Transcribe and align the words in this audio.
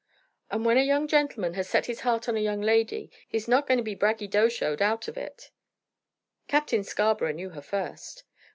"And 0.49 0.65
when 0.65 0.77
a 0.79 0.81
young 0.83 1.07
gentleman 1.07 1.53
has 1.53 1.69
set 1.69 1.85
his 1.85 1.99
heart 1.99 2.27
on 2.27 2.35
a 2.35 2.39
young 2.39 2.59
lady 2.59 3.11
he's 3.29 3.47
not 3.47 3.67
going 3.67 3.77
to 3.77 3.83
be 3.83 3.93
braggydoshoed 3.95 4.81
out 4.81 5.07
of 5.07 5.15
it." 5.15 5.51
"Captain 6.47 6.83
Scarborough 6.83 7.33
knew 7.33 7.49
her 7.51 7.61
first." 7.61 8.23